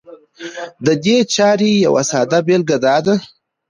د 0.85 0.87
دې 1.05 1.17
چارې 1.33 1.71
يوه 1.85 2.03
ساده 2.11 2.39
بېلګه 2.47 2.77
دا 2.85 2.95
ده 3.05 3.15